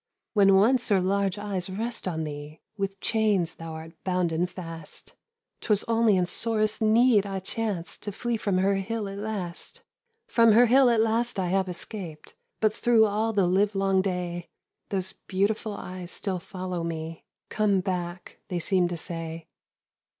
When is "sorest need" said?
6.25-7.27